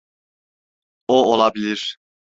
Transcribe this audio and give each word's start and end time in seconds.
O 1.07 1.33
olabilir. 1.33 1.97